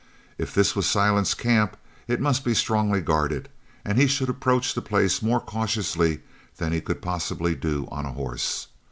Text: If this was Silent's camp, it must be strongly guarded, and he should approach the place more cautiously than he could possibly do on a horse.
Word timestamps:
If 0.39 0.55
this 0.55 0.75
was 0.75 0.87
Silent's 0.89 1.35
camp, 1.35 1.77
it 2.07 2.19
must 2.19 2.43
be 2.43 2.55
strongly 2.55 3.01
guarded, 3.01 3.49
and 3.85 3.99
he 3.99 4.07
should 4.07 4.29
approach 4.29 4.73
the 4.73 4.81
place 4.81 5.21
more 5.21 5.39
cautiously 5.39 6.21
than 6.57 6.73
he 6.73 6.81
could 6.81 7.03
possibly 7.03 7.53
do 7.53 7.87
on 7.91 8.07
a 8.07 8.13
horse. 8.13 8.65